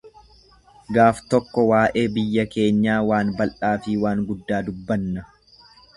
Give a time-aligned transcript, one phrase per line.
[0.95, 5.29] Gaaf tokko waa’ee biyya keenya waan bal'aa fi waan guddaa dubbanna.